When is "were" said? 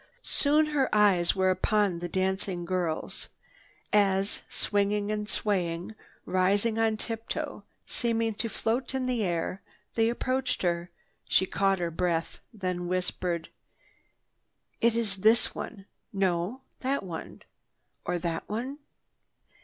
1.35-1.51